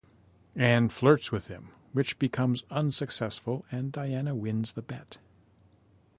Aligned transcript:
Anne 0.55 0.89
flirts 0.89 1.31
with 1.31 1.45
him, 1.45 1.69
which 1.93 2.17
becomes 2.17 2.63
unsuccessful, 2.71 3.65
and 3.71 3.91
Diana 3.91 4.33
wins 4.33 4.71
the 4.73 4.81
bet. 4.81 5.19